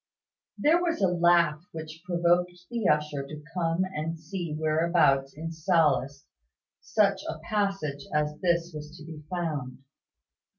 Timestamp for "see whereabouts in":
4.19-5.51